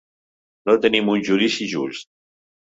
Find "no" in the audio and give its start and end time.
0.71-0.75